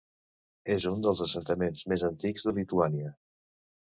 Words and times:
És 0.75 0.85
un 0.91 1.03
dels 1.05 1.19
assentaments 1.25 1.83
més 1.93 2.05
antics 2.07 2.47
de 2.47 2.55
Lituània. 2.59 3.13